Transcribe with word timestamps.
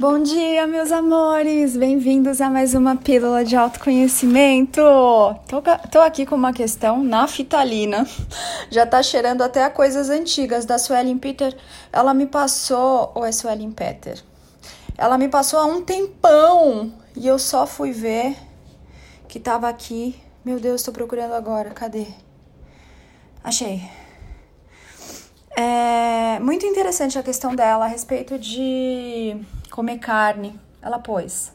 Bom 0.00 0.22
dia, 0.22 0.66
meus 0.66 0.90
amores! 0.92 1.76
Bem-vindos 1.76 2.40
a 2.40 2.48
mais 2.48 2.72
uma 2.72 2.96
pílula 2.96 3.44
de 3.44 3.54
autoconhecimento! 3.54 4.80
Tô, 5.46 5.60
tô, 5.92 6.00
aqui 6.00 6.24
com 6.24 6.36
uma 6.36 6.54
questão 6.54 7.04
naftalina. 7.04 8.08
Já 8.72 8.86
tá 8.86 9.02
cheirando 9.02 9.42
até 9.42 9.62
a 9.62 9.68
coisas 9.68 10.08
antigas 10.08 10.64
da 10.64 10.78
Suelen 10.78 11.18
Peter. 11.18 11.54
Ela 11.92 12.14
me 12.14 12.26
passou. 12.26 13.12
Ou 13.14 13.26
é 13.26 13.30
Suelen 13.30 13.72
Peter? 13.72 14.18
Ela 14.96 15.18
me 15.18 15.28
passou 15.28 15.60
há 15.60 15.66
um 15.66 15.82
tempão 15.82 16.94
e 17.14 17.26
eu 17.26 17.38
só 17.38 17.66
fui 17.66 17.92
ver 17.92 18.34
que 19.28 19.38
tava 19.38 19.68
aqui. 19.68 20.18
Meu 20.42 20.58
Deus, 20.58 20.82
tô 20.82 20.92
procurando 20.92 21.34
agora. 21.34 21.72
Cadê? 21.72 22.06
Achei. 23.44 23.82
É 25.54 26.38
muito 26.40 26.64
interessante 26.64 27.18
a 27.18 27.22
questão 27.22 27.54
dela 27.54 27.84
a 27.84 27.88
respeito 27.88 28.38
de 28.38 29.36
comer 29.70 29.98
carne. 29.98 30.58
Ela 30.82 30.98
pôs. 30.98 31.52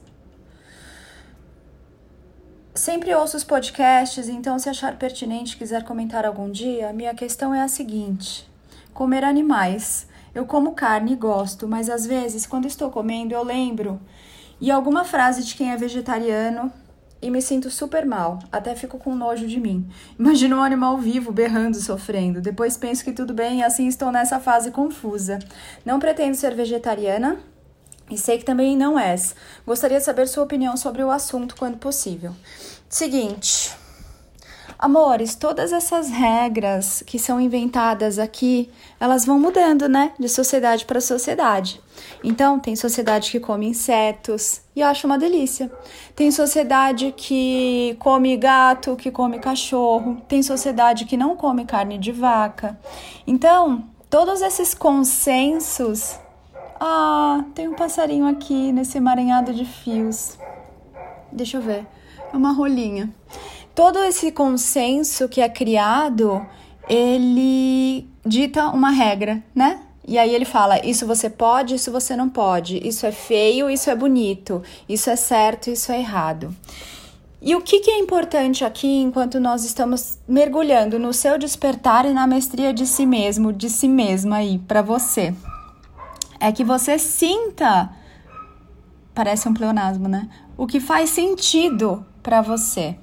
Sempre 2.74 3.14
ouço 3.14 3.38
os 3.38 3.44
podcasts, 3.44 4.28
então 4.28 4.60
se 4.60 4.70
achar 4.70 4.98
pertinente 4.98 5.58
quiser 5.58 5.84
comentar 5.84 6.26
algum 6.26 6.52
dia, 6.52 6.92
minha 6.94 7.14
questão 7.14 7.54
é 7.54 7.62
a 7.62 7.68
seguinte: 7.68 8.50
comer 8.94 9.24
animais. 9.24 10.08
Eu 10.34 10.46
como 10.46 10.74
carne 10.74 11.14
e 11.14 11.16
gosto, 11.16 11.66
mas 11.66 11.90
às 11.90 12.06
vezes, 12.06 12.46
quando 12.46 12.68
estou 12.68 12.92
comendo, 12.92 13.34
eu 13.34 13.42
lembro 13.42 14.02
e 14.60 14.72
alguma 14.72 15.04
frase 15.04 15.44
de 15.44 15.56
quem 15.56 15.72
é 15.72 15.78
vegetariano 15.78 16.72
e 17.22 17.30
me 17.30 17.42
sinto 17.42 17.70
super 17.70 18.06
mal, 18.06 18.40
até 18.52 18.76
fico 18.76 18.98
com 18.98 19.16
nojo 19.16 19.48
de 19.48 19.60
mim. 19.60 19.88
Imagino 20.18 20.58
um 20.58 20.64
animal 20.64 20.98
vivo 20.98 21.32
berrando, 21.32 21.76
sofrendo. 21.78 22.42
Depois 22.42 22.78
penso 22.78 23.04
que 23.04 23.12
tudo 23.12 23.34
bem 23.34 23.60
e 23.60 23.64
assim 23.64 23.88
estou 23.88 24.12
nessa 24.12 24.40
fase 24.40 24.72
confusa. 24.72 25.40
Não 25.86 26.00
pretendo 26.00 26.36
ser 26.36 26.54
vegetariana, 26.54 27.38
e 28.10 28.18
sei 28.18 28.38
que 28.38 28.46
também 28.46 28.78
não 28.78 28.98
és. 28.98 29.36
Gostaria 29.66 29.98
de 29.98 30.04
saber 30.06 30.28
sua 30.28 30.44
opinião 30.44 30.78
sobre 30.78 31.04
o 31.04 31.12
assunto 31.12 31.56
quando 31.56 31.78
possível. 31.78 32.34
Seguinte. 32.88 33.76
Amores, 34.78 35.36
todas 35.36 35.72
essas 35.72 36.10
regras 36.10 37.02
que 37.06 37.18
são 37.18 37.40
inventadas 37.40 38.20
aqui, 38.20 38.70
elas 39.00 39.26
vão 39.26 39.40
mudando, 39.40 39.88
né? 39.88 40.12
De 40.20 40.28
sociedade 40.28 40.86
para 40.86 41.00
sociedade. 41.00 41.82
Então, 42.22 42.60
tem 42.60 42.76
sociedade 42.76 43.32
que 43.32 43.40
come 43.40 43.68
insetos 43.68 44.62
e 44.76 44.82
eu 44.82 44.88
acho 44.88 45.08
uma 45.08 45.18
delícia. 45.18 45.72
Tem 46.14 46.30
sociedade 46.30 47.14
que 47.16 47.96
come 48.00 48.36
gato, 48.36 48.98
que 48.98 49.10
come 49.10 49.40
cachorro. 49.40 50.22
Tem 50.28 50.44
sociedade 50.44 51.06
que 51.06 51.16
não 51.16 51.38
come 51.38 51.64
carne 51.64 51.98
de 51.98 52.12
vaca. 52.12 52.78
Então, 53.26 53.86
todos 54.10 54.42
esses 54.42 54.74
consensos 54.74 56.20
ah, 56.80 57.44
tem 57.54 57.68
um 57.68 57.74
passarinho 57.74 58.28
aqui 58.28 58.72
nesse 58.72 58.98
emaranhado 58.98 59.54
de 59.54 59.66
fios. 59.66 60.38
Deixa 61.32 61.58
eu 61.58 61.62
ver. 61.62 61.86
É 62.34 62.38
uma 62.38 62.52
rolinha. 62.52 63.14
Todo 63.74 64.00
esse 64.04 64.32
consenso 64.32 65.28
que 65.28 65.42
é 65.42 65.50
criado, 65.50 66.46
ele 66.88 68.08
dita 68.26 68.68
uma 68.70 68.90
regra, 68.90 69.44
né? 69.54 69.82
E 70.08 70.18
aí 70.18 70.34
ele 70.34 70.46
fala: 70.46 70.86
isso 70.86 71.08
você 71.08 71.30
pode, 71.30 71.76
isso 71.76 71.92
você 71.92 72.16
não 72.16 72.30
pode, 72.30 72.86
isso 72.88 73.06
é 73.06 73.12
feio, 73.12 73.70
isso 73.70 73.90
é 73.90 73.96
bonito, 73.96 74.62
isso 74.88 75.10
é 75.10 75.16
certo, 75.16 75.70
isso 75.70 75.92
é 75.92 76.00
errado. 76.00 76.56
E 77.42 77.54
o 77.56 77.62
que, 77.62 77.80
que 77.80 77.92
é 77.92 78.00
importante 78.00 78.66
aqui 78.66 79.02
enquanto 79.02 79.40
nós 79.40 79.64
estamos 79.64 80.18
mergulhando 80.28 80.98
no 80.98 81.14
seu 81.14 81.38
despertar 81.38 82.06
e 82.06 82.14
na 82.14 82.26
mestria 82.26 82.74
de 82.74 82.88
si 82.88 83.06
mesmo, 83.06 83.54
de 83.54 83.70
si 83.70 83.88
mesma 83.88 84.38
aí, 84.38 84.58
para 84.58 84.82
você? 84.82 85.34
É 86.40 86.52
que 86.52 86.64
você 86.64 86.98
sinta, 86.98 87.90
parece 89.14 89.48
um 89.48 89.54
pleonasmo, 89.54 90.08
né? 90.08 90.30
O 90.58 90.68
que 90.68 90.80
faz 90.80 91.10
sentido 91.10 92.06
para 92.22 92.42
você, 92.42 92.98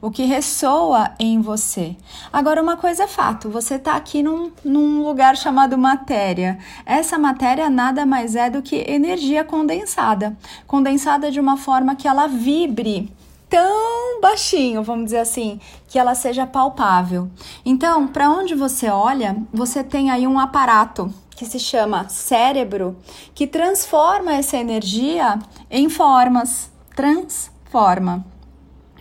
o 0.00 0.10
que 0.10 0.24
ressoa 0.24 1.12
em 1.18 1.40
você. 1.40 1.96
Agora, 2.32 2.62
uma 2.62 2.76
coisa 2.76 3.04
é 3.04 3.08
fato: 3.08 3.48
você 3.48 3.76
está 3.76 3.94
aqui 3.94 4.22
num, 4.22 4.50
num 4.64 5.04
lugar 5.04 5.36
chamado 5.36 5.76
matéria. 5.78 6.58
Essa 6.84 7.18
matéria 7.18 7.68
nada 7.68 8.06
mais 8.06 8.34
é 8.36 8.48
do 8.50 8.62
que 8.62 8.76
energia 8.76 9.44
condensada 9.44 10.36
condensada 10.66 11.30
de 11.30 11.40
uma 11.40 11.56
forma 11.56 11.94
que 11.94 12.08
ela 12.08 12.26
vibre 12.26 13.12
tão 13.52 14.18
baixinho, 14.18 14.82
vamos 14.82 15.06
dizer 15.06 15.18
assim, 15.18 15.60
que 15.86 15.98
ela 15.98 16.14
seja 16.14 16.46
palpável. 16.46 17.28
Então, 17.66 18.08
para 18.08 18.30
onde 18.30 18.54
você 18.54 18.88
olha, 18.88 19.36
você 19.52 19.84
tem 19.84 20.10
aí 20.10 20.26
um 20.26 20.38
aparato 20.38 21.12
que 21.36 21.46
se 21.46 21.58
chama 21.58 22.08
cérebro, 22.08 22.96
que 23.34 23.46
transforma 23.46 24.34
essa 24.34 24.56
energia 24.56 25.38
em 25.70 25.88
formas, 25.88 26.70
transforma. 26.94 28.24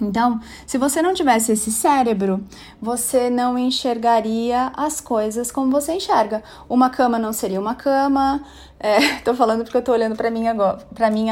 Então, 0.02 0.40
se 0.66 0.80
você 0.80 1.02
não 1.02 1.14
tivesse 1.14 1.52
esse 1.52 1.72
cérebro, 1.72 2.44
você 2.82 3.30
não 3.30 3.58
enxergaria 3.58 4.72
as 4.76 5.00
coisas 5.00 5.52
como 5.52 5.72
você 5.72 5.94
enxerga. 5.94 6.44
Uma 6.68 6.90
cama 6.90 7.20
não 7.20 7.32
seria 7.32 7.60
uma 7.60 7.76
cama. 7.76 8.42
É, 8.84 9.20
tô 9.20 9.36
falando 9.36 9.64
porque 9.64 9.78
eu 9.78 9.84
tô 9.84 9.92
olhando 9.92 10.16
para 10.16 10.32
mim 10.32 10.48
agora, 10.48 10.84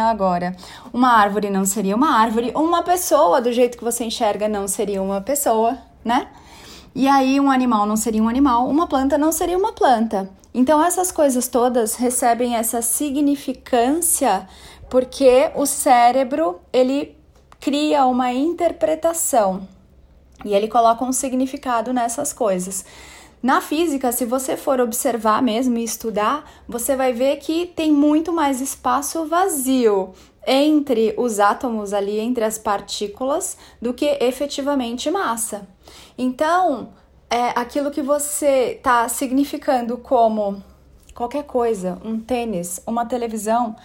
agora. 0.08 0.56
Uma 0.94 1.14
árvore 1.14 1.50
não 1.50 1.66
seria 1.66 1.96
uma 1.96 2.16
árvore. 2.16 2.52
Uma 2.54 2.84
pessoa 2.84 3.42
do 3.42 3.52
jeito 3.52 3.76
que 3.76 3.84
você 3.84 4.04
enxerga 4.04 4.48
não 4.48 4.68
seria 4.68 5.02
uma 5.02 5.20
pessoa, 5.20 5.76
né? 6.06 6.28
E 6.94 7.08
aí 7.08 7.40
um 7.40 7.50
animal 7.50 7.88
não 7.88 7.96
seria 7.96 8.22
um 8.22 8.30
animal, 8.30 8.68
uma 8.68 8.86
planta 8.86 9.18
não 9.18 9.32
seria 9.32 9.58
uma 9.58 9.74
planta. 9.74 10.30
Então 10.54 10.84
essas 10.84 11.12
coisas 11.12 11.48
todas 11.48 11.96
recebem 11.96 12.56
essa 12.56 12.82
significância 12.82 14.48
porque 14.90 15.52
o 15.56 15.66
cérebro 15.66 16.60
ele 16.74 17.16
cria 17.60 18.06
uma 18.06 18.34
interpretação 18.34 19.68
e 20.44 20.54
ele 20.54 20.68
coloca 20.68 21.04
um 21.04 21.12
significado 21.12 21.94
nessas 21.94 22.34
coisas. 22.34 22.86
Na 23.42 23.62
física, 23.62 24.12
se 24.12 24.26
você 24.26 24.58
for 24.58 24.82
observar 24.82 25.42
mesmo 25.42 25.78
e 25.78 25.84
estudar, 25.84 26.44
você 26.68 26.96
vai 26.96 27.14
ver 27.14 27.38
que 27.38 27.66
tem 27.68 27.92
muito 27.92 28.34
mais 28.34 28.60
espaço 28.60 29.26
vazio 29.26 30.14
entre 30.46 31.14
os 31.18 31.40
átomos 31.40 31.94
ali, 31.94 32.20
entre 32.20 32.44
as 32.44 32.58
partículas, 32.58 33.56
do 33.82 33.94
que 33.94 34.06
efetivamente 34.20 35.10
massa. 35.10 35.68
Então, 36.18 36.90
é 37.30 37.50
aquilo 37.56 37.92
que 37.92 38.02
você 38.02 38.74
está 38.78 39.08
significando 39.08 39.98
como 39.98 40.64
qualquer 41.14 41.44
coisa, 41.44 42.00
um 42.04 42.20
tênis, 42.20 42.82
uma 42.88 43.06
televisão, 43.06 43.76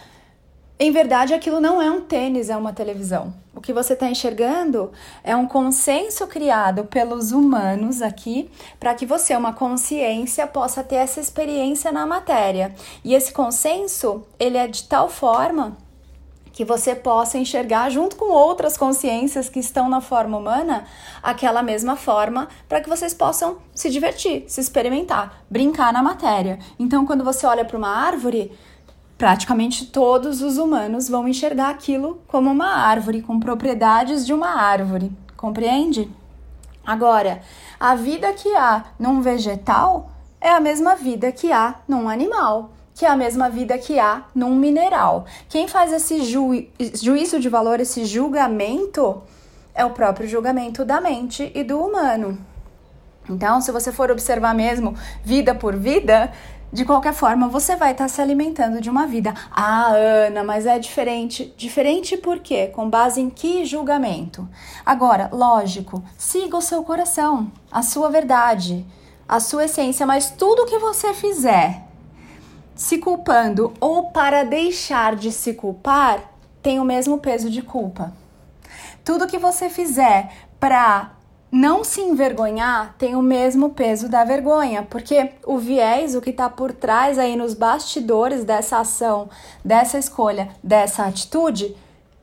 em 0.78 0.91
verdade 0.91 1.34
aquilo 1.34 1.60
não 1.60 1.81
é 1.81 1.91
um 1.91 2.00
tênis, 2.00 2.50
é 2.50 2.56
uma 2.56 2.72
televisão. 2.72 3.32
O 3.55 3.60
que 3.60 3.72
você 3.72 3.93
está 3.93 4.09
enxergando 4.09 4.91
é 5.22 5.37
um 5.37 5.47
consenso 5.47 6.27
criado 6.27 6.84
pelos 6.84 7.31
humanos 7.31 8.03
aqui 8.03 8.50
para 8.81 8.93
que 8.94 9.06
você, 9.06 9.37
uma 9.37 9.53
consciência, 9.53 10.47
possa 10.47 10.82
ter 10.82 10.97
essa 10.97 11.21
experiência 11.21 11.93
na 11.93 12.05
matéria. 12.05 12.75
E 13.05 13.15
esse 13.15 13.32
consenso, 13.32 14.25
ele 14.38 14.59
é 14.59 14.66
de 14.66 14.82
tal 14.84 15.09
forma 15.09 15.76
que 16.55 16.65
você 16.65 16.95
possa 16.95 17.37
enxergar 17.37 17.91
junto 17.91 18.15
com 18.15 18.31
outras 18.31 18.77
consciências 18.77 19.49
que 19.49 19.59
estão 19.59 19.89
na 19.89 20.01
forma 20.01 20.39
humana 20.39 20.85
aquela 21.21 21.65
mesma 21.65 21.97
forma 21.97 22.49
para 22.69 22.81
que 22.81 22.89
vocês 22.89 23.13
possam 23.13 23.59
se 23.75 23.91
divertir, 23.91 24.45
se 24.47 24.61
experimentar, 24.61 25.43
brincar 25.51 25.93
na 25.93 26.01
matéria. 26.01 26.61
Então, 26.79 27.05
quando 27.05 27.25
você 27.25 27.45
olha 27.45 27.65
para 27.65 27.77
uma 27.77 27.89
árvore, 27.89 28.53
praticamente 29.19 29.87
todos 29.87 30.43
os 30.43 30.57
humanos 30.57 31.09
vão 31.09 31.27
enxergar 31.27 31.71
aquilo 31.71 32.23
como 32.29 32.53
uma 32.53 32.69
árvore, 32.69 33.21
com 33.21 33.41
propriedades 33.41 34.25
de 34.25 34.33
uma 34.33 34.51
árvore, 34.51 35.11
compreende? 35.37 36.09
Agora, 36.87 37.43
a 37.81 37.97
vida 37.97 38.33
que 38.33 38.55
há 38.55 38.85
num 38.97 39.21
vegetal 39.21 40.09
é 40.41 40.51
a 40.51 40.61
mesma 40.61 40.95
vida 40.95 41.33
que 41.33 41.51
há 41.51 41.81
num 41.89 42.09
animal 42.09 42.74
que 42.94 43.05
é 43.05 43.09
a 43.09 43.16
mesma 43.16 43.50
vida 43.50 43.77
que 43.77 43.99
há 43.99 44.22
num 44.34 44.55
mineral. 44.55 45.27
Quem 45.49 45.66
faz 45.66 45.93
esse 45.93 46.22
ju 46.22 46.64
juízo 46.94 47.41
de 47.41 47.49
valor, 47.49 47.81
esse 47.81 48.05
julgamento, 48.05 49.23
é 49.75 49.85
o 49.85 49.91
próprio 49.91 50.29
julgamento 50.29 50.85
da 50.85 51.00
mente 51.00 51.50
e 51.55 51.64
do 51.64 51.81
humano. 51.81 52.38
Então, 53.29 53.61
se 53.61 53.73
você 53.73 53.91
for 53.91 54.11
observar 54.11 54.55
mesmo 54.55 54.94
vida 55.25 55.55
por 55.55 55.75
vida, 55.75 56.31
de 56.73 56.85
qualquer 56.85 57.14
forma, 57.14 57.49
você 57.49 57.76
vai 57.76 57.93
estar 57.93 58.08
se 58.08 58.20
alimentando 58.20 58.81
de 58.81 58.91
uma 58.91 59.06
vida. 59.06 59.32
Ah, 59.50 59.93
Ana, 59.93 60.44
mas 60.44 60.67
é 60.67 60.79
diferente. 60.79 61.55
Diferente 61.56 62.17
por 62.17 62.40
quê? 62.40 62.67
Com 62.67 62.90
base 62.90 63.20
em 63.20 63.31
que 63.31 63.64
julgamento? 63.64 64.49
Agora, 64.85 65.31
lógico, 65.32 66.02
siga 66.19 66.56
o 66.56 66.61
seu 66.61 66.82
coração, 66.82 67.50
a 67.70 67.81
sua 67.82 68.11
verdade, 68.11 68.85
a 69.26 69.40
sua 69.40 69.64
essência, 69.64 70.05
mas 70.05 70.31
tudo 70.31 70.67
que 70.67 70.79
você 70.79 71.14
fizer 71.14 71.84
se 72.75 72.99
culpando 72.99 73.73
ou 73.81 74.11
para 74.11 74.44
deixar 74.44 75.17
de 75.17 75.31
se 75.31 75.55
culpar 75.55 76.32
tem 76.62 76.81
o 76.81 76.85
mesmo 76.85 77.19
peso 77.19 77.50
de 77.50 77.62
culpa. 77.62 78.12
Tudo 79.05 79.26
que 79.26 79.38
você 79.38 79.69
fizer 79.69 80.32
para 80.59 81.12
não 81.53 81.85
se 81.85 82.00
envergonhar 82.00 82.97
tem 82.99 83.15
o 83.15 83.23
mesmo 83.23 83.71
peso 83.71 84.09
da 84.09 84.25
vergonha, 84.25 84.82
porque 84.82 85.31
o 85.47 85.56
viés, 85.56 86.17
o 86.17 86.21
que 86.21 86.31
está 86.31 86.50
por 86.50 86.73
trás 86.73 87.19
aí 87.19 87.37
nos 87.37 87.55
bastidores 87.55 88.44
dessa 88.44 88.79
ação, 88.79 89.29
dessa 89.65 89.99
escolha, 89.99 90.49
dessa 90.62 91.05
atitude, 91.05 91.76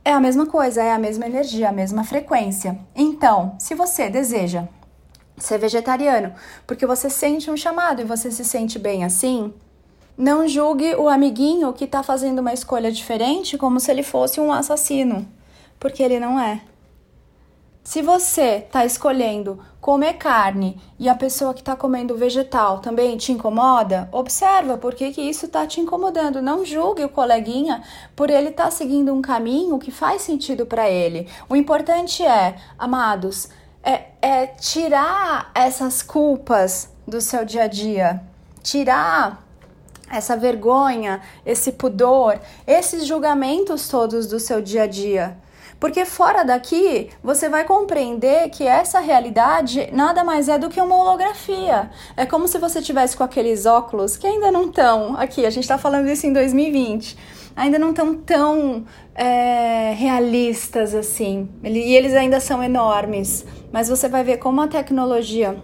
é 0.03 0.11
a 0.11 0.19
mesma 0.19 0.47
coisa, 0.47 0.81
é 0.81 0.91
a 0.91 0.99
mesma 0.99 1.27
energia, 1.27 1.69
a 1.69 1.71
mesma 1.71 2.03
frequência. 2.03 2.77
Então, 2.95 3.55
se 3.59 3.75
você 3.75 4.09
deseja 4.09 4.65
ser 5.37 5.57
vegetariano 5.57 6.33
porque 6.67 6.85
você 6.85 7.09
sente 7.09 7.49
um 7.49 7.57
chamado 7.57 8.01
e 8.01 8.05
você 8.05 8.31
se 8.31 8.43
sente 8.43 8.77
bem 8.77 9.03
assim, 9.03 9.53
não 10.21 10.47
julgue 10.47 10.93
o 10.97 11.09
amiguinho 11.09 11.73
que 11.73 11.85
está 11.85 12.03
fazendo 12.03 12.39
uma 12.39 12.53
escolha 12.53 12.91
diferente 12.91 13.57
como 13.57 13.79
se 13.79 13.89
ele 13.89 14.03
fosse 14.03 14.39
um 14.39 14.53
assassino, 14.53 15.27
porque 15.79 16.03
ele 16.03 16.19
não 16.19 16.39
é. 16.39 16.61
Se 17.83 18.03
você 18.03 18.57
está 18.57 18.85
escolhendo 18.85 19.59
comer 19.81 20.13
carne 20.13 20.79
e 20.99 21.09
a 21.09 21.15
pessoa 21.15 21.55
que 21.55 21.61
está 21.61 21.75
comendo 21.75 22.15
vegetal 22.15 22.77
também 22.77 23.17
te 23.17 23.31
incomoda, 23.31 24.07
observa 24.11 24.77
por 24.77 24.93
que, 24.93 25.09
que 25.09 25.23
isso 25.23 25.47
está 25.47 25.65
te 25.65 25.81
incomodando. 25.81 26.39
Não 26.39 26.63
julgue 26.63 27.03
o 27.03 27.09
coleguinha 27.09 27.81
por 28.15 28.29
ele 28.29 28.49
estar 28.49 28.65
tá 28.65 28.71
seguindo 28.71 29.11
um 29.11 29.23
caminho 29.23 29.79
que 29.79 29.89
faz 29.89 30.21
sentido 30.21 30.67
para 30.67 30.87
ele. 30.87 31.27
O 31.49 31.55
importante 31.55 32.23
é, 32.23 32.57
amados, 32.77 33.49
é, 33.81 34.09
é 34.21 34.45
tirar 34.45 35.49
essas 35.55 36.03
culpas 36.03 36.93
do 37.07 37.19
seu 37.19 37.43
dia 37.43 37.63
a 37.63 37.67
dia, 37.67 38.21
tirar 38.61 39.50
essa 40.11 40.35
vergonha, 40.35 41.21
esse 41.45 41.71
pudor, 41.71 42.39
esses 42.67 43.05
julgamentos 43.05 43.87
todos 43.87 44.27
do 44.27 44.39
seu 44.39 44.61
dia 44.61 44.83
a 44.83 44.87
dia. 44.87 45.37
Porque 45.81 46.05
fora 46.05 46.43
daqui, 46.43 47.09
você 47.23 47.49
vai 47.49 47.63
compreender 47.63 48.51
que 48.51 48.67
essa 48.67 48.99
realidade 48.99 49.89
nada 49.91 50.23
mais 50.23 50.47
é 50.47 50.59
do 50.59 50.69
que 50.69 50.79
uma 50.79 50.95
holografia. 50.95 51.89
É 52.15 52.23
como 52.23 52.47
se 52.47 52.59
você 52.59 52.83
tivesse 52.83 53.17
com 53.17 53.23
aqueles 53.23 53.65
óculos 53.65 54.15
que 54.15 54.27
ainda 54.27 54.51
não 54.51 54.65
estão 54.65 55.15
aqui, 55.17 55.43
a 55.43 55.49
gente 55.49 55.63
está 55.63 55.79
falando 55.79 56.07
isso 56.07 56.27
em 56.27 56.33
2020, 56.33 57.17
ainda 57.55 57.79
não 57.79 57.89
estão 57.89 58.13
tão 58.13 58.85
é, 59.15 59.93
realistas 59.97 60.93
assim. 60.93 61.49
E 61.63 61.95
eles 61.95 62.13
ainda 62.13 62.39
são 62.39 62.61
enormes. 62.61 63.43
Mas 63.71 63.89
você 63.89 64.07
vai 64.07 64.23
ver 64.23 64.37
como 64.37 64.61
a 64.61 64.67
tecnologia 64.67 65.57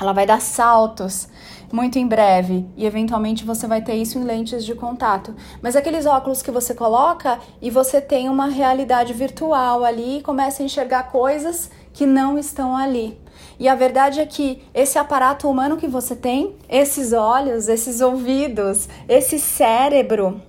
ela 0.00 0.12
vai 0.12 0.26
dar 0.26 0.40
saltos 0.40 1.28
muito 1.74 1.98
em 1.98 2.06
breve 2.06 2.64
e 2.76 2.86
eventualmente 2.86 3.44
você 3.44 3.66
vai 3.66 3.82
ter 3.82 3.96
isso 3.96 4.16
em 4.16 4.22
lentes 4.22 4.64
de 4.64 4.76
contato. 4.76 5.34
Mas 5.60 5.74
aqueles 5.74 6.06
óculos 6.06 6.40
que 6.40 6.52
você 6.52 6.72
coloca 6.72 7.40
e 7.60 7.68
você 7.68 8.00
tem 8.00 8.28
uma 8.28 8.46
realidade 8.46 9.12
virtual 9.12 9.84
ali 9.84 10.18
e 10.18 10.22
começa 10.22 10.62
a 10.62 10.66
enxergar 10.66 11.10
coisas 11.10 11.68
que 11.92 12.06
não 12.06 12.38
estão 12.38 12.76
ali. 12.76 13.18
E 13.58 13.68
a 13.68 13.74
verdade 13.74 14.20
é 14.20 14.26
que 14.26 14.62
esse 14.72 14.98
aparato 14.98 15.50
humano 15.50 15.76
que 15.76 15.88
você 15.88 16.14
tem, 16.14 16.54
esses 16.68 17.12
olhos, 17.12 17.66
esses 17.66 18.00
ouvidos, 18.00 18.88
esse 19.08 19.40
cérebro, 19.40 20.40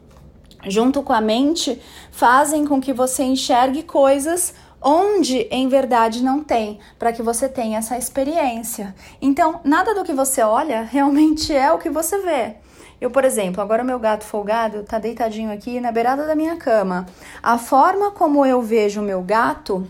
junto 0.68 1.02
com 1.02 1.14
a 1.14 1.22
mente, 1.22 1.82
fazem 2.12 2.66
com 2.68 2.80
que 2.80 2.94
você 2.94 3.24
enxergue 3.24 3.82
coisas 3.82 4.54
onde 4.88 5.48
em 5.50 5.68
verdade 5.68 6.24
não 6.24 6.44
tem, 6.44 6.78
para 7.00 7.12
que 7.12 7.24
você 7.24 7.50
tenha 7.50 7.80
essa 7.80 7.98
experiência. 7.98 8.94
Então, 9.20 9.60
nada 9.64 9.96
do 9.96 10.04
que 10.04 10.14
você 10.14 10.44
olha 10.44 10.84
realmente 10.90 11.52
é 11.52 11.74
o 11.74 11.80
que 11.80 11.90
você 11.90 12.20
vê. 12.20 12.58
Eu, 13.02 13.10
por 13.10 13.26
exemplo, 13.26 13.62
agora 13.62 13.84
o 13.84 13.86
meu 13.86 14.00
gato 14.00 14.24
folgado 14.24 14.84
tá 14.84 15.00
deitadinho 15.00 15.52
aqui 15.52 15.82
na 15.82 15.92
beirada 15.92 16.26
da 16.26 16.36
minha 16.36 16.56
cama. 16.56 17.08
A 17.42 17.58
forma 17.58 18.12
como 18.12 18.46
eu 18.46 18.62
vejo 18.62 19.02
o 19.02 19.04
meu 19.04 19.22
gato, 19.22 19.86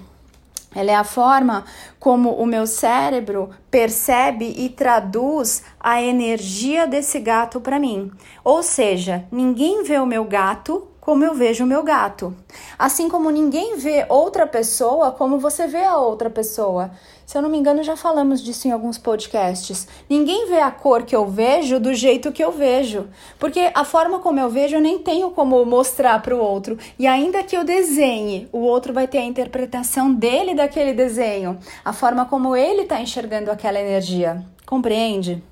ela 0.74 0.92
é 0.92 0.96
a 0.96 1.04
forma 1.04 1.66
como 2.00 2.32
o 2.32 2.46
meu 2.46 2.66
cérebro 2.66 3.50
percebe 3.70 4.56
e 4.58 4.70
traduz 4.70 5.64
a 5.80 6.02
energia 6.02 6.88
desse 6.88 7.20
gato 7.20 7.62
para 7.62 7.80
mim. 7.80 8.12
Ou 8.44 8.64
seja, 8.64 9.26
ninguém 9.32 9.84
vê 9.84 10.00
o 10.00 10.06
meu 10.06 10.24
gato 10.26 10.88
como 11.06 11.24
eu 11.24 11.36
vejo 11.36 11.63
o 11.63 11.68
meu 11.68 11.84
gato. 11.84 12.36
Assim 12.80 13.07
como 13.07 13.30
ninguém 13.30 13.78
vê 13.78 14.07
outra 14.10 14.48
pessoa 14.48 15.12
como 15.12 15.38
você 15.38 15.68
vê 15.68 15.84
a 15.86 15.98
outra 15.98 16.31
pessoa. 16.31 16.90
Se 17.28 17.38
eu 17.38 17.44
não 17.44 17.50
me 17.50 17.60
engano, 17.60 17.84
já 17.84 17.96
falamos 17.96 18.42
disso 18.42 18.68
em 18.68 18.72
alguns 18.72 18.98
podcasts. 18.98 19.88
Ninguém 20.10 20.48
vê 20.48 20.60
a 20.60 20.72
cor 20.72 21.04
que 21.04 21.16
eu 21.16 21.28
vejo 21.28 21.80
do 21.80 21.94
jeito 21.94 22.31
que 22.31 22.44
eu 22.44 22.52
vejo. 22.52 23.07
Porque 23.38 23.69
a 23.75 23.86
forma 23.86 24.18
como 24.18 24.40
eu 24.40 24.50
vejo 24.50 24.78
eu 24.78 24.81
nem 24.81 24.98
tenho 24.98 25.30
como 25.30 25.63
mostrar 25.63 26.19
para 26.24 26.36
o 26.36 26.40
outro. 26.40 26.75
E 26.98 27.06
ainda 27.06 27.44
que 27.44 27.56
eu 27.56 27.63
desenhe, 27.63 28.50
o 28.51 28.62
outro 28.62 28.92
vai 28.92 29.08
ter 29.08 29.19
a 29.19 29.25
interpretação 29.25 30.12
dele 30.12 30.56
daquele 30.56 30.94
desenho. 30.94 31.60
A 31.84 31.94
forma 31.94 32.25
como 32.25 32.56
ele 32.56 32.81
está 32.81 33.00
enxergando 33.00 33.51
aquela 33.51 33.80
energia. 33.80 34.44
Compreende? 34.66 35.44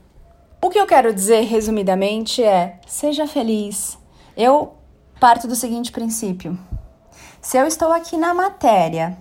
O 0.59 0.71
que 0.71 0.79
eu 0.79 0.88
quero 0.88 1.13
dizer 1.13 1.41
resumidamente 1.41 2.44
é: 2.44 2.79
seja 2.88 3.27
feliz. 3.27 3.99
Eu 4.35 4.73
parto 5.19 5.48
do 5.48 5.56
seguinte 5.56 5.92
princípio: 5.92 6.57
se 7.42 7.57
eu 7.57 7.65
estou 7.65 7.92
aqui 7.92 8.18
na 8.18 8.33
matéria, 8.33 9.18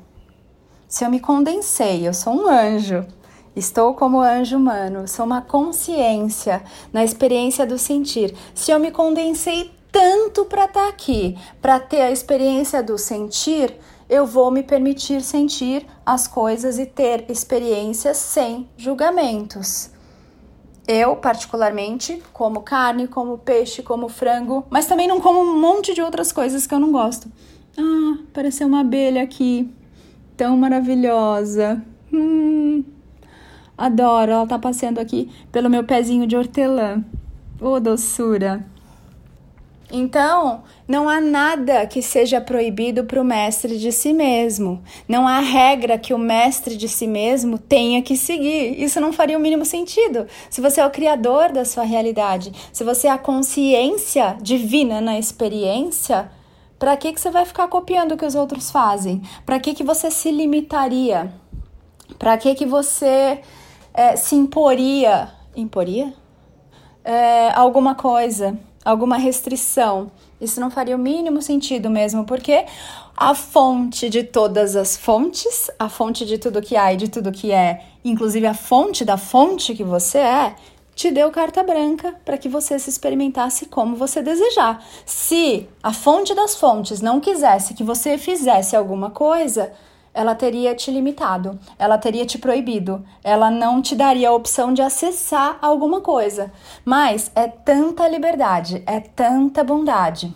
se 0.89 1.05
eu 1.05 1.11
me 1.11 1.21
condensei, 1.21 2.06
eu 2.06 2.12
sou 2.12 2.35
um 2.35 2.47
anjo, 2.47 3.06
estou 3.55 3.94
como 3.94 4.21
anjo 4.21 4.56
humano, 4.56 5.06
sou 5.09 5.25
uma 5.25 5.41
consciência 5.43 6.62
na 6.93 7.05
experiência 7.05 7.67
do 7.67 7.79
sentir. 7.79 8.35
Se 8.55 8.71
eu 8.71 8.79
me 8.79 8.91
condensei 8.91 9.71
tanto 9.93 10.47
para 10.47 10.65
estar 10.65 10.83
tá 10.83 10.89
aqui, 10.89 11.39
para 11.61 11.79
ter 11.79 12.00
a 12.00 12.11
experiência 12.11 12.83
do 12.83 12.97
sentir, 12.99 13.77
eu 14.09 14.27
vou 14.27 14.50
me 14.50 14.62
permitir 14.62 15.23
sentir 15.23 15.87
as 16.05 16.27
coisas 16.27 16.79
e 16.79 16.87
ter 16.87 17.31
experiências 17.31 18.17
sem 18.17 18.69
julgamentos. 18.77 19.92
Eu, 20.87 21.14
particularmente, 21.17 22.20
como 22.32 22.62
carne, 22.62 23.06
como 23.06 23.38
peixe, 23.38 23.82
como 23.82 24.08
frango, 24.08 24.67
mas 24.69 24.87
também 24.87 25.06
não 25.06 25.20
como 25.20 25.40
um 25.40 25.61
monte 25.61 25.94
de 25.94 26.02
outras 26.02 26.32
coisas 26.32 26.67
que 26.67 26.75
eu 26.75 26.81
não 26.81 26.90
gosto. 26.90 27.31
Ah, 27.79 28.19
apareceu 28.31 28.67
uma 28.67 28.81
abelha 28.81 29.23
aqui, 29.23 29.70
tão 30.37 30.56
maravilhosa. 30.56 31.82
Hum, 32.12 32.84
adoro, 33.79 34.32
ela 34.32 34.46
tá 34.46 34.58
passeando 34.58 35.00
aqui 35.00 35.31
pelo 35.52 35.70
meu 35.70 35.84
pezinho 35.84 36.26
de 36.26 36.37
hortelã. 36.37 37.05
Ô, 37.61 37.75
oh, 37.75 37.81
doçura! 37.81 38.72
Então, 39.94 40.62
não 40.89 41.06
há 41.06 41.21
nada 41.21 41.87
que 41.87 42.00
seja 42.00 42.41
proibido 42.41 43.05
para 43.05 43.21
o 43.21 43.25
mestre 43.25 43.79
de 43.79 43.93
si 43.93 44.15
mesmo. 44.15 44.83
Não 45.06 45.29
há 45.29 45.39
regra 45.39 45.99
que 45.99 46.15
o 46.15 46.19
mestre 46.19 46.79
de 46.79 46.89
si 46.89 47.06
mesmo 47.06 47.59
tenha 47.59 48.00
que 48.00 48.17
seguir. 48.17 48.83
Isso 48.83 48.99
não 49.03 49.12
faria 49.12 49.37
o 49.37 49.41
mínimo 49.41 49.67
sentido. 49.67 50.27
Se 50.49 50.62
você 50.62 50.81
é 50.81 50.87
o 50.87 50.91
criador 50.91 51.53
da 51.53 51.67
sua 51.67 51.85
realidade, 51.85 52.53
se 52.73 52.83
você 52.83 53.06
é 53.06 53.11
a 53.11 53.19
consciência 53.19 54.35
divina 54.41 54.99
na 54.99 55.19
experiência, 55.19 56.31
para 56.79 56.97
que, 56.97 57.12
que 57.12 57.21
você 57.21 57.31
vai 57.31 57.45
ficar 57.45 57.69
copiando 57.69 58.12
o 58.12 58.17
que 58.17 58.25
os 58.25 58.35
outros 58.35 58.71
fazem? 58.71 59.21
Para 59.45 59.61
que, 59.61 59.75
que 59.75 59.85
você 59.85 60.11
se 60.11 60.31
limitaria? 60.31 61.35
Para 62.19 62.38
que, 62.38 62.55
que 62.55 62.64
você 62.64 63.43
é, 63.93 64.16
se 64.16 64.35
imporia? 64.35 65.31
Imporia? 65.55 66.14
É, 67.05 67.50
alguma 67.50 67.95
coisa 67.95 68.59
alguma 68.85 69.17
restrição. 69.17 70.11
Isso 70.41 70.61
não 70.61 70.71
faria 70.71 70.97
o 70.97 70.99
mínimo 70.99 71.41
sentido 71.41 71.89
mesmo, 71.89 72.25
porque 72.25 72.65
a 73.17 73.35
fonte 73.35 74.09
de 74.09 74.25
todas 74.25 74.75
as 74.75 74.97
fontes, 74.97 75.71
a 75.79 75.89
fonte 75.89 76.25
de 76.25 76.39
tudo 76.39 76.62
que 76.62 76.77
há 76.77 76.93
e 76.93 76.97
de 76.97 77.09
tudo 77.09 77.31
que 77.31 77.53
é, 77.53 77.85
inclusive 78.05 78.47
a 78.47 78.55
fonte 78.55 79.05
da 79.05 79.17
fonte 79.17 79.75
que 79.75 79.85
você 79.85 80.19
é, 80.19 80.55
te 80.95 81.11
deu 81.11 81.31
carta 81.31 81.62
branca 81.62 82.15
para 82.25 82.37
que 82.37 82.49
você 82.49 82.79
se 82.79 82.91
experimentasse 82.91 83.67
como 83.67 83.97
você 83.97 84.23
desejar. 84.23 84.85
Se 85.07 85.69
a 85.83 85.93
fonte 85.93 86.35
das 86.35 86.55
fontes 86.55 87.01
não 87.01 87.21
quisesse 87.21 87.75
que 87.75 87.85
você 87.85 88.19
fizesse 88.19 88.77
alguma 88.77 89.11
coisa, 89.11 89.73
ela 90.14 90.35
teria 90.35 90.75
te 90.75 90.90
limitado, 90.90 91.59
ela 91.78 91.99
teria 91.99 92.26
te 92.26 92.38
proibido, 92.38 93.04
ela 93.23 93.50
não 93.50 93.81
te 93.81 93.95
daria 93.95 94.28
a 94.28 94.35
opção 94.35 94.73
de 94.73 94.83
acessar 94.83 95.59
alguma 95.62 96.00
coisa. 96.00 96.52
Mas 96.85 97.31
é 97.35 97.49
tanta 97.49 98.09
liberdade, 98.09 98.83
é 98.87 99.00
tanta 99.00 99.64
bondade 99.64 100.35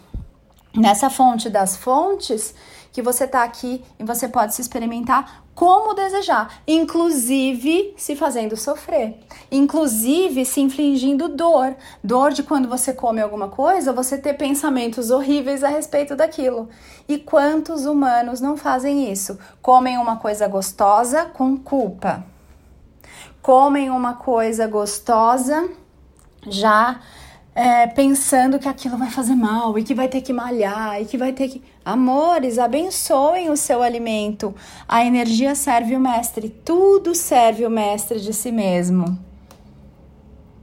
nessa 0.74 1.08
fonte 1.08 1.48
das 1.48 1.76
fontes 1.76 2.54
que 2.92 3.02
você 3.02 3.24
está 3.24 3.42
aqui 3.42 3.82
e 3.98 4.04
você 4.04 4.28
pode 4.28 4.54
se 4.54 4.60
experimentar 4.60 5.45
como 5.56 5.94
desejar, 5.94 6.60
inclusive 6.68 7.94
se 7.96 8.14
fazendo 8.14 8.58
sofrer, 8.58 9.18
inclusive 9.50 10.44
se 10.44 10.60
infligindo 10.60 11.30
dor, 11.30 11.74
dor 12.04 12.30
de 12.30 12.42
quando 12.42 12.68
você 12.68 12.92
come 12.92 13.22
alguma 13.22 13.48
coisa, 13.48 13.90
você 13.90 14.18
ter 14.18 14.34
pensamentos 14.34 15.10
horríveis 15.10 15.64
a 15.64 15.68
respeito 15.68 16.14
daquilo. 16.14 16.68
E 17.08 17.16
quantos 17.16 17.86
humanos 17.86 18.38
não 18.38 18.54
fazem 18.54 19.10
isso? 19.10 19.38
Comem 19.62 19.96
uma 19.96 20.16
coisa 20.16 20.46
gostosa 20.46 21.24
com 21.24 21.56
culpa. 21.56 22.22
Comem 23.40 23.88
uma 23.88 24.12
coisa 24.12 24.66
gostosa 24.66 25.70
já 26.46 27.00
é, 27.56 27.86
pensando 27.86 28.58
que 28.58 28.68
aquilo 28.68 28.98
vai 28.98 29.08
fazer 29.08 29.34
mal 29.34 29.78
e 29.78 29.82
que 29.82 29.94
vai 29.94 30.08
ter 30.08 30.20
que 30.20 30.30
malhar 30.30 31.00
e 31.00 31.06
que 31.06 31.16
vai 31.16 31.32
ter 31.32 31.48
que. 31.48 31.62
Amores, 31.82 32.58
abençoem 32.58 33.48
o 33.48 33.56
seu 33.56 33.82
alimento. 33.82 34.54
A 34.86 35.02
energia 35.02 35.54
serve 35.54 35.96
o 35.96 36.00
mestre, 36.00 36.50
tudo 36.50 37.14
serve 37.14 37.64
o 37.64 37.70
mestre 37.70 38.20
de 38.20 38.34
si 38.34 38.52
mesmo. 38.52 39.18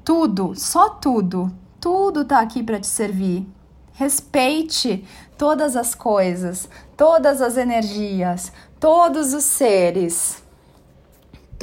Tudo, 0.05 0.53
só 0.55 0.89
tudo. 0.89 1.51
Tudo 1.81 2.25
tá 2.25 2.39
aqui 2.39 2.61
para 2.61 2.79
te 2.79 2.85
servir. 2.87 3.47
Respeite 3.93 5.03
todas 5.35 5.75
as 5.75 5.95
coisas, 5.95 6.69
todas 6.95 7.41
as 7.41 7.57
energias, 7.57 8.53
todos 8.79 9.33
os 9.33 9.43
seres. 9.43 10.42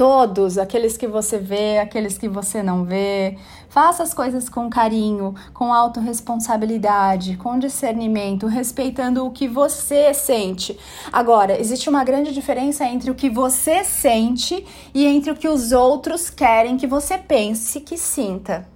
Todos, 0.01 0.57
aqueles 0.57 0.97
que 0.97 1.05
você 1.05 1.37
vê, 1.37 1.77
aqueles 1.77 2.17
que 2.17 2.27
você 2.27 2.63
não 2.63 2.83
vê. 2.83 3.37
Faça 3.69 4.01
as 4.01 4.15
coisas 4.15 4.49
com 4.49 4.67
carinho, 4.67 5.35
com 5.53 5.71
autorresponsabilidade, 5.71 7.37
com 7.37 7.59
discernimento, 7.59 8.47
respeitando 8.47 9.23
o 9.23 9.29
que 9.29 9.47
você 9.47 10.11
sente. 10.11 10.75
Agora, 11.13 11.61
existe 11.61 11.87
uma 11.87 12.03
grande 12.03 12.33
diferença 12.33 12.83
entre 12.83 13.11
o 13.11 13.13
que 13.13 13.29
você 13.29 13.83
sente 13.83 14.65
e 14.91 15.05
entre 15.05 15.29
o 15.29 15.35
que 15.35 15.47
os 15.47 15.71
outros 15.71 16.31
querem 16.31 16.77
que 16.77 16.87
você 16.87 17.19
pense 17.19 17.79
que 17.79 17.95
sinta. 17.95 18.67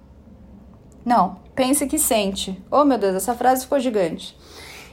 Não, 1.04 1.38
pense 1.56 1.88
que 1.88 1.98
sente. 1.98 2.64
Oh 2.70 2.86
meu 2.86 3.00
Deus, 3.00 3.16
essa 3.16 3.34
frase 3.34 3.64
ficou 3.64 3.80
gigante. 3.80 4.38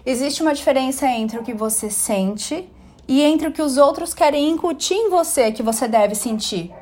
Existe 0.07 0.41
uma 0.41 0.55
diferença 0.55 1.07
entre 1.07 1.39
o 1.39 1.43
que 1.43 1.53
você 1.53 1.91
sente 1.91 2.71
e 3.07 3.23
entre 3.23 3.49
o 3.49 3.53
que 3.53 3.63
os 3.63 3.77
outros 3.77 4.15
querem 4.15 4.51
incutir 4.51 4.97
em 4.97 5.11
você 5.11 5.53
que 5.53 5.63
você 5.63 5.89
deve 5.89 6.15
sentir. 6.15 6.73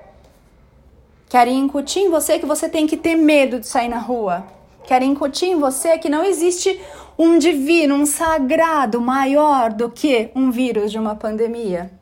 Querem 1.29 1.59
incutir 1.59 2.03
em 2.03 2.11
você 2.11 2.39
que 2.39 2.47
você 2.47 2.69
tem 2.69 2.87
que 2.87 2.97
ter 2.97 3.15
medo 3.15 3.61
de 3.61 3.67
sair 3.67 3.89
na 3.89 3.99
rua. 3.99 4.45
Querem 4.85 5.13
incutir 5.13 5.49
em 5.49 5.59
você 5.59 5.99
que 5.99 6.09
não 6.09 6.25
existe 6.25 6.81
um 7.17 7.39
divino, 7.39 7.95
um 7.95 8.07
sagrado 8.07 9.01
maior 9.01 9.73
do 9.73 9.91
que 9.91 10.31
um 10.35 10.51
vírus 10.51 10.91
de 10.91 10.99
uma 10.99 11.15
pandemia. 11.15 11.93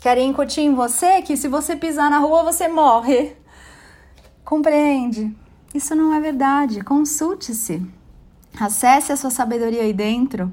Querem 0.00 0.28
incutir 0.28 0.62
em 0.64 0.74
você 0.74 1.22
que 1.22 1.36
se 1.36 1.48
você 1.48 1.76
pisar 1.76 2.10
na 2.10 2.18
rua 2.18 2.42
você 2.42 2.68
morre. 2.68 3.36
Compreende? 4.44 5.34
Isso 5.72 5.94
não 5.94 6.12
é 6.12 6.20
verdade. 6.20 6.82
Consulte-se. 6.82 7.80
Acesse 8.60 9.12
a 9.12 9.16
sua 9.16 9.30
sabedoria 9.30 9.82
aí 9.82 9.92
dentro. 9.92 10.52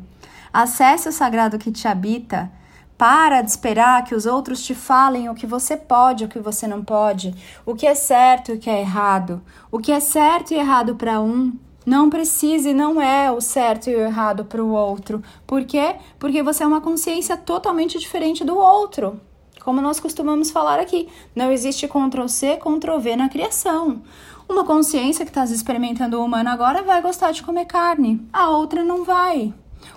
Acesse 0.53 1.09
o 1.09 1.11
sagrado 1.11 1.57
que 1.57 1.71
te 1.71 1.87
habita 1.87 2.49
para 2.99 3.41
de 3.41 3.49
esperar 3.49 4.03
que 4.03 4.13
os 4.13 4.25
outros 4.25 4.61
te 4.61 4.75
falem 4.75 5.29
o 5.29 5.33
que 5.33 5.47
você 5.47 5.77
pode, 5.77 6.25
o 6.25 6.27
que 6.27 6.37
você 6.37 6.67
não 6.67 6.83
pode, 6.83 7.33
o 7.65 7.73
que 7.73 7.87
é 7.87 7.95
certo 7.95 8.51
e 8.51 8.55
o 8.55 8.59
que 8.59 8.69
é 8.69 8.81
errado. 8.81 9.41
O 9.71 9.79
que 9.79 9.89
é 9.89 10.01
certo 10.01 10.51
e 10.51 10.57
errado 10.57 10.95
para 10.95 11.21
um 11.21 11.53
não 11.85 12.09
precisa 12.09 12.71
e 12.71 12.73
não 12.73 13.01
é 13.01 13.31
o 13.31 13.39
certo 13.39 13.89
e 13.89 13.95
o 13.95 14.01
errado 14.01 14.43
para 14.43 14.61
o 14.61 14.71
outro. 14.71 15.23
Por 15.47 15.63
quê? 15.63 15.95
Porque 16.19 16.43
você 16.43 16.61
é 16.61 16.67
uma 16.67 16.81
consciência 16.81 17.37
totalmente 17.37 17.97
diferente 17.97 18.43
do 18.43 18.57
outro. 18.57 19.21
Como 19.63 19.79
nós 19.79 20.01
costumamos 20.01 20.51
falar 20.51 20.77
aqui, 20.77 21.07
não 21.33 21.53
existe 21.53 21.87
Ctrl-C, 21.87 22.57
Ctrl-V 22.57 23.15
na 23.15 23.29
criação. 23.29 24.01
Uma 24.49 24.65
consciência 24.65 25.23
que 25.23 25.31
está 25.31 25.45
experimentando 25.45 26.19
o 26.19 26.25
humano 26.25 26.49
agora 26.49 26.83
vai 26.83 27.01
gostar 27.01 27.31
de 27.31 27.43
comer 27.43 27.63
carne, 27.63 28.27
a 28.33 28.49
outra 28.49 28.83
não 28.83 29.05
vai. 29.05 29.53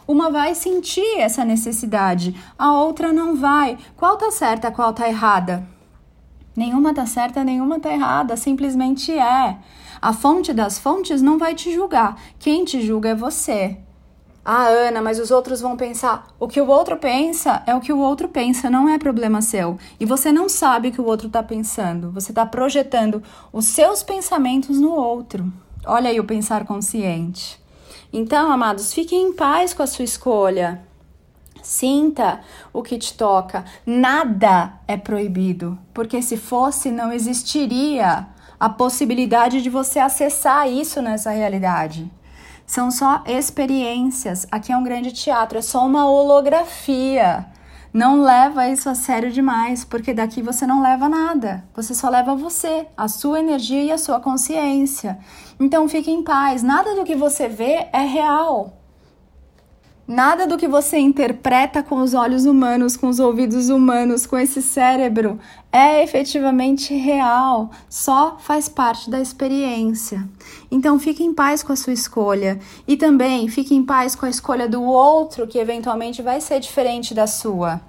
Uma 0.07 0.31
vai 0.31 0.55
sentir 0.55 1.19
essa 1.19 1.45
necessidade, 1.45 2.35
a 2.59 2.73
outra 2.73 3.13
não 3.13 3.37
vai. 3.37 3.79
Qual 3.97 4.17
tá 4.17 4.31
certa, 4.31 4.71
qual 4.71 4.93
tá 4.93 5.09
errada? 5.09 5.67
Nenhuma 6.55 6.93
tá 6.93 7.07
certa, 7.07 7.43
nenhuma 7.43 7.81
tá 7.81 7.93
errada, 7.93 8.37
simplesmente 8.37 9.11
é. 9.13 9.57
A 10.01 10.13
fonte 10.13 10.53
das 10.53 10.79
fontes 10.79 11.23
não 11.23 11.39
vai 11.39 11.55
te 11.55 11.73
julgar. 11.73 12.21
Quem 12.39 12.65
te 12.65 12.83
julga 12.83 13.11
é 13.11 13.15
você. 13.15 13.79
Ah, 14.45 14.67
Ana, 14.67 15.01
mas 15.01 15.21
os 15.21 15.31
outros 15.31 15.61
vão 15.61 15.77
pensar. 15.77 16.27
O 16.39 16.49
que 16.49 16.61
o 16.61 16.67
outro 16.67 16.97
pensa 16.97 17.63
é 17.65 17.75
o 17.77 17.81
que 17.81 17.93
o 17.93 17.99
outro 17.99 18.29
pensa, 18.29 18.69
não 18.69 18.89
é 18.89 18.99
problema 18.99 19.41
seu. 19.41 19.79
E 20.01 20.05
você 20.05 20.33
não 20.33 20.49
sabe 20.49 20.89
o 20.89 20.93
que 20.93 21.01
o 21.01 21.05
outro 21.05 21.29
está 21.29 21.45
pensando. 21.45 22.11
Você 22.11 22.33
está 22.33 22.45
projetando 22.45 23.23
os 23.53 23.67
seus 23.67 24.03
pensamentos 24.03 24.81
no 24.81 24.91
outro. 24.91 25.51
Olha 25.87 26.11
aí 26.11 26.19
o 26.19 26.25
pensar 26.25 26.65
consciente. 26.65 27.62
Então, 28.13 28.53
amados, 28.53 28.93
fiquem 28.93 29.29
em 29.29 29.33
paz 29.33 29.73
com 29.73 29.83
a 29.83 29.87
sua 29.87 30.05
escolha. 30.05 30.83
Sinta 31.63 32.41
o 32.73 32.83
que 32.83 32.99
te 32.99 33.15
toca. 33.15 33.65
Nada 33.87 34.75
é 34.87 34.97
proibido, 34.97 35.79
porque 35.95 36.21
se 36.21 36.37
fosse, 36.37 36.91
não 36.91 37.13
existiria 37.13 38.27
a 38.59 38.69
possibilidade 38.69 39.63
de 39.63 39.71
você 39.71 39.99
acessar 39.99 40.69
isso 40.69 41.01
nessa 41.01 41.31
realidade. 41.31 42.11
São 42.67 42.91
só 42.91 43.23
experiências. 43.27 44.47
Aqui 44.51 44.73
é 44.73 44.77
um 44.77 44.85
grande 44.85 45.13
teatro, 45.13 45.59
é 45.59 45.63
só 45.63 45.87
uma 45.87 46.09
holografia. 46.09 47.47
Não 47.93 48.23
leva 48.23 48.69
isso 48.69 48.89
a 48.89 48.95
sério 48.95 49.31
demais, 49.31 49.85
porque 49.85 50.15
daqui 50.15 50.41
você 50.41 50.67
não 50.67 50.83
leva 50.83 51.11
nada. 51.11 51.63
Você 51.75 51.95
só 51.95 52.09
leva 52.09 52.35
você, 52.35 52.87
a 52.97 53.07
sua 53.07 53.41
energia 53.41 53.83
e 53.85 53.93
a 53.93 53.99
sua 53.99 54.19
consciência. 54.19 55.19
Então 55.61 55.87
fique 55.87 56.11
em 56.11 56.25
paz. 56.25 56.63
Nada 56.63 56.95
do 56.95 57.05
que 57.05 57.15
você 57.15 57.49
vê 57.49 57.89
é 57.93 58.01
real. 58.01 58.82
Nada 60.13 60.47
do 60.47 60.59
que 60.59 60.69
você 60.69 60.99
interpreta 60.99 61.83
com 61.83 61.97
os 61.97 62.13
olhos 62.13 62.45
humanos, 62.45 62.99
com 62.99 63.09
os 63.09 63.19
ouvidos 63.19 63.71
humanos, 63.71 64.27
com 64.27 64.37
esse 64.37 64.61
cérebro 64.61 65.41
é 65.73 66.05
efetivamente 66.05 66.93
real, 66.93 67.71
só 67.89 68.37
faz 68.39 68.69
parte 68.69 69.09
da 69.09 69.23
experiência. 69.23 70.29
Então 70.71 70.99
fique 70.99 71.25
em 71.25 71.33
paz 71.33 71.63
com 71.63 71.73
a 71.73 71.77
sua 71.77 71.95
escolha 71.95 72.61
e 72.87 72.95
também 72.95 73.49
fique 73.49 73.75
em 73.75 73.83
paz 73.83 74.15
com 74.15 74.27
a 74.27 74.29
escolha 74.29 74.69
do 74.69 74.83
outro, 74.83 75.47
que 75.47 75.59
eventualmente 75.59 76.21
vai 76.21 76.43
ser 76.43 76.61
diferente 76.61 77.15
da 77.15 77.27
sua. 77.27 77.81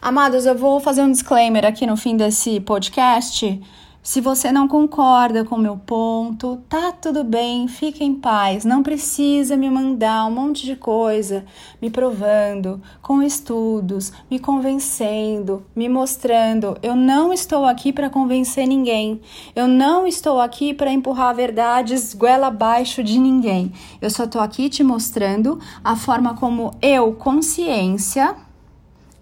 Amados, 0.00 0.46
eu 0.46 0.56
vou 0.56 0.78
fazer 0.78 1.02
um 1.02 1.10
disclaimer 1.10 1.66
aqui 1.66 1.88
no 1.88 1.96
fim 1.96 2.16
desse 2.16 2.60
podcast 2.60 3.60
se 4.08 4.22
você 4.22 4.50
não 4.50 4.66
concorda 4.66 5.44
com 5.44 5.56
o 5.56 5.58
meu 5.58 5.76
ponto, 5.76 6.58
tá 6.66 6.92
tudo 6.92 7.22
bem, 7.22 7.68
fique 7.68 8.02
em 8.02 8.14
paz. 8.14 8.64
Não 8.64 8.82
precisa 8.82 9.54
me 9.54 9.68
mandar 9.68 10.24
um 10.24 10.30
monte 10.30 10.64
de 10.64 10.74
coisa, 10.74 11.44
me 11.78 11.90
provando, 11.90 12.80
com 13.02 13.22
estudos, 13.22 14.10
me 14.30 14.38
convencendo, 14.38 15.62
me 15.76 15.90
mostrando. 15.90 16.78
Eu 16.82 16.96
não 16.96 17.34
estou 17.34 17.66
aqui 17.66 17.92
para 17.92 18.08
convencer 18.08 18.66
ninguém. 18.66 19.20
Eu 19.54 19.68
não 19.68 20.06
estou 20.06 20.40
aqui 20.40 20.72
para 20.72 20.90
empurrar 20.90 21.34
verdades 21.34 22.14
goela 22.14 22.46
abaixo 22.46 23.04
de 23.04 23.18
ninguém. 23.18 23.74
Eu 24.00 24.08
só 24.08 24.24
estou 24.24 24.40
aqui 24.40 24.70
te 24.70 24.82
mostrando 24.82 25.60
a 25.84 25.94
forma 25.94 26.32
como 26.32 26.70
eu, 26.80 27.12
consciência, 27.12 28.34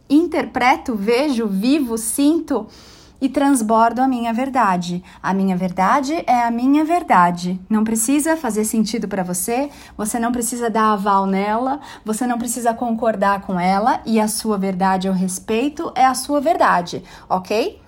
interpreto, 0.09 0.95
vejo, 0.95 1.49
vivo, 1.49 1.99
sinto 1.99 2.69
e 3.21 3.29
transbordo 3.29 4.01
a 4.01 4.09
minha 4.09 4.33
verdade. 4.33 5.03
A 5.23 5.33
minha 5.33 5.57
verdade 5.57 6.23
é 6.27 6.43
a 6.43 6.51
minha 6.51 6.85
verdade. 6.85 7.61
Não 7.69 7.85
precisa 7.85 8.37
fazer 8.37 8.65
sentido 8.65 9.09
para 9.09 9.23
você, 9.23 9.71
você 9.97 10.19
não 10.19 10.33
precisa 10.33 10.69
dar 10.69 10.93
aval 10.93 11.27
nela, 11.27 11.81
você 12.05 12.27
não 12.27 12.39
precisa 12.39 12.75
concordar 12.75 13.43
com 13.43 13.59
ela 13.59 14.01
e 14.05 14.21
a 14.21 14.29
sua 14.29 14.59
verdade, 14.59 15.09
o 15.09 15.13
respeito 15.13 15.93
é 15.95 16.05
a 16.05 16.15
sua 16.15 16.41
verdade, 16.41 17.03
ok? 17.29 17.86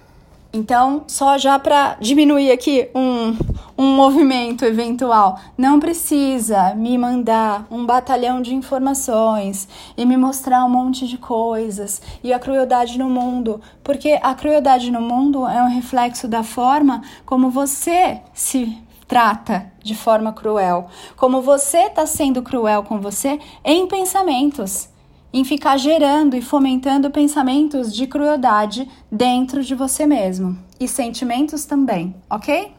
Então, 0.51 1.05
só 1.07 1.37
já 1.37 1.59
para 1.59 1.99
diminuir 2.01 2.51
aqui 2.51 2.89
um, 2.95 3.37
um 3.77 3.95
movimento 3.95 4.65
eventual, 4.65 5.39
não 5.59 5.79
precisa 5.79 6.75
me 6.75 6.97
mandar 6.97 7.67
um 7.71 7.85
batalhão 7.85 8.41
de 8.41 8.55
informações 8.55 9.69
e 9.95 10.07
me 10.07 10.17
mostrar 10.17 10.65
um 10.65 10.71
monte 10.71 11.07
de 11.07 11.19
coisas 11.19 12.01
e 12.25 12.33
a 12.33 12.39
crueldade 12.39 12.99
no 12.99 13.11
mundo, 13.11 13.61
porque 13.85 14.19
a 14.23 14.35
crueldade 14.35 14.91
no 14.91 15.03
mundo 15.03 15.47
é 15.47 15.63
um 15.63 15.69
reflexo 15.69 16.27
da 16.27 16.43
forma 16.43 17.03
como 17.27 17.51
você 17.51 18.23
se 18.33 18.79
trata 19.07 19.71
de 19.83 19.95
forma 19.95 20.33
cruel, 20.33 20.89
como 21.15 21.43
você 21.43 21.85
está 21.85 22.07
sendo 22.07 22.43
cruel 22.43 22.83
com 22.85 23.01
você 23.01 23.39
em 23.63 23.87
pensamentos 23.87 24.89
em 25.33 25.45
ficar 25.45 25.77
gerando 25.77 26.37
e 26.37 26.43
fomentando 26.43 27.11
pensamentos 27.11 27.95
de 27.95 28.07
crueldade 28.07 28.89
dentro 29.11 29.63
de 29.63 29.75
você 29.75 30.07
mesmo 30.07 30.59
e 30.81 30.89
sentimentos 30.89 31.65
também, 31.65 32.15
ok? 32.31 32.73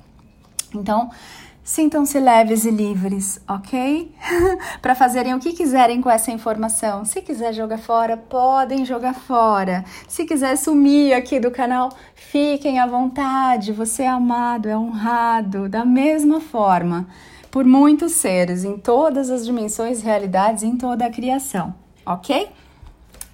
Então, 0.74 1.10
sintam-se 1.64 2.20
leves 2.20 2.66
e 2.66 2.72
livres, 2.72 3.40
ok? 3.48 4.12
Para 4.82 4.96
fazerem 4.96 5.34
o 5.34 5.40
que 5.40 5.54
quiserem 5.54 6.02
com 6.02 6.10
essa 6.10 6.32
informação. 6.32 7.06
Se 7.06 7.22
quiser 7.22 7.54
jogar 7.54 7.78
fora, 7.78 8.18
podem 8.18 8.86
jogar 8.86 9.14
fora. 9.14 9.84
Se 10.08 10.26
quiser 10.26 10.56
sumir 10.56 11.14
aqui 11.14 11.40
do 11.40 11.52
canal, 11.52 11.90
fiquem 12.16 12.80
à 12.80 12.88
vontade. 12.88 13.72
Você 13.74 14.04
é 14.04 14.08
amado, 14.08 14.68
é 14.68 14.78
honrado, 14.78 15.70
da 15.70 15.86
mesma 15.86 16.40
forma 16.40 17.08
por 17.52 17.66
muitos 17.66 18.14
seres 18.14 18.64
em 18.64 18.78
todas 18.78 19.32
as 19.32 19.44
dimensões, 19.44 20.04
realidades, 20.04 20.62
em 20.64 20.78
toda 20.78 21.06
a 21.06 21.10
criação 21.10 21.74
ok? 22.14 22.50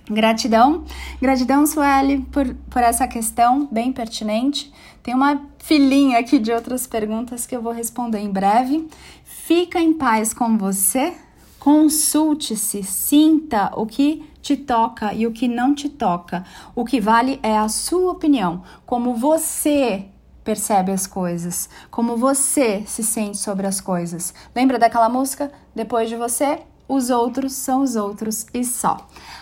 Gratidão, 0.08 0.84
gratidão, 1.20 1.66
Sueli, 1.66 2.22
por, 2.32 2.54
por 2.70 2.84
essa 2.84 3.08
questão 3.08 3.68
bem 3.72 3.92
pertinente. 3.92 4.72
Tem 5.02 5.16
uma 5.16 5.42
filinha 5.58 6.20
aqui 6.20 6.38
de 6.38 6.52
outras 6.52 6.86
perguntas 6.86 7.48
que 7.48 7.56
eu 7.56 7.62
vou 7.62 7.74
responder 7.74 8.20
em 8.20 8.30
breve. 8.30 8.88
fica 9.24 9.80
em 9.80 9.94
paz 9.94 10.34
com 10.34 10.58
você, 10.58 11.14
consulte-se, 11.60 12.84
sinta 12.84 13.72
o 13.76 13.88
que 13.88 14.30
te 14.42 14.56
toca 14.56 15.12
e 15.12 15.26
o 15.26 15.32
que 15.32 15.48
não 15.48 15.74
te 15.74 15.90
toca. 15.90 16.46
O 16.76 16.86
que 16.86 17.02
vale 17.02 17.40
é 17.42 17.58
a 17.58 17.68
sua 17.68 18.12
opinião, 18.12 18.62
como 18.86 19.16
você 19.16 20.06
percebe 20.44 20.92
as 20.92 21.08
coisas, 21.08 21.68
como 21.90 22.16
você 22.16 22.84
se 22.86 23.04
sente 23.04 23.38
sobre 23.38 23.66
as 23.66 23.82
coisas. 23.82 24.32
Lembra 24.56 24.78
daquela 24.78 25.10
música? 25.10 25.52
Depois 25.74 26.08
de 26.08 26.16
você, 26.16 26.60
os 26.88 27.10
outros 27.10 27.54
são 27.54 27.82
os 27.82 27.96
outros 27.96 28.46
e 28.54 28.64
só. 28.64 28.98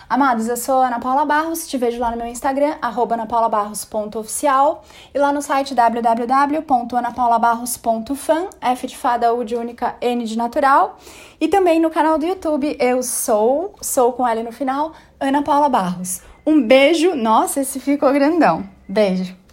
Amados, 0.08 0.48
eu 0.48 0.56
sou 0.56 0.80
Ana 0.82 0.98
Paula 1.00 1.24
Barros, 1.24 1.66
te 1.66 1.78
vejo 1.78 1.98
lá 1.98 2.10
no 2.10 2.16
meu 2.16 2.26
Instagram, 2.26 2.76
anapaulabarros.oficial 2.80 4.84
e 5.14 5.18
lá 5.18 5.32
no 5.32 5.42
site 5.42 5.74
www.anapaulabarros.fan, 5.74 8.46
F 8.60 8.86
de 8.86 8.96
fada, 8.96 9.34
U 9.34 9.44
de 9.44 9.56
única, 9.56 9.96
N 10.00 10.24
de 10.24 10.38
natural. 10.38 10.96
E 11.40 11.48
também 11.48 11.80
no 11.80 11.90
canal 11.90 12.16
do 12.18 12.26
YouTube, 12.26 12.76
eu 12.78 13.02
sou, 13.02 13.74
sou 13.80 14.12
com 14.12 14.24
L 14.26 14.42
no 14.42 14.52
final, 14.52 14.92
Ana 15.18 15.42
Paula 15.42 15.68
Barros. 15.68 16.22
Um 16.46 16.66
beijo, 16.66 17.14
nossa, 17.14 17.60
esse 17.60 17.78
ficou 17.80 18.12
grandão. 18.12 18.64
Beijo. 18.88 19.43